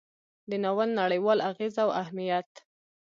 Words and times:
د 0.49 0.51
ناول 0.63 0.89
نړیوال 1.01 1.39
اغیز 1.49 1.75
او 1.83 1.89
اهمیت: 2.01 2.49